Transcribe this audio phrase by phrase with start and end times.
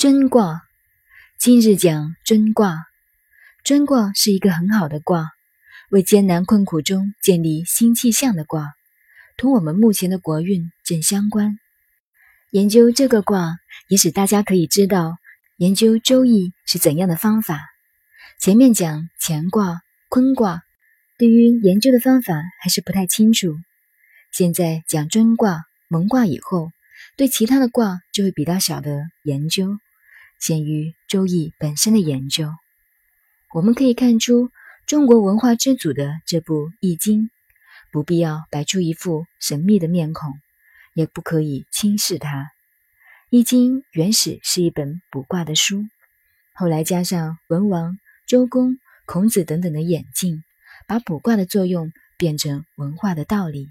[0.00, 0.62] 真卦，
[1.38, 2.86] 今日讲真卦。
[3.62, 5.28] 真卦是一个很好的卦，
[5.90, 8.72] 为艰难困苦中建立新气象的卦，
[9.36, 11.58] 同我们目前的国运正相关。
[12.50, 13.58] 研究这个卦，
[13.88, 15.18] 也使大家可以知道
[15.58, 17.60] 研究周易是怎样的方法。
[18.38, 20.62] 前面讲乾卦、坤卦，
[21.18, 23.54] 对于研究的方法还是不太清楚。
[24.32, 26.70] 现在讲真卦、蒙卦以后。
[27.16, 29.78] 对其他的卦就会比较小的研究，
[30.40, 32.52] 限于《周易》本身的研究。
[33.52, 34.50] 我们可以看出
[34.86, 37.24] 中国文化之祖的这部《易经》，
[37.92, 40.32] 不必要摆出一副神秘的面孔，
[40.94, 42.42] 也不可以轻视它。
[43.28, 45.84] 《易经》原始是一本卜卦的书，
[46.54, 50.42] 后来加上文王、周公、孔子等等的演进，
[50.88, 53.68] 把卜卦的作用变成文化的道理。